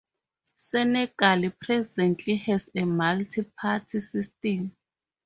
Senegal 0.55 1.51
presently 1.59 2.35
has 2.35 2.71
a 2.75 2.85
multi-party 2.85 3.99
system. 3.99 4.75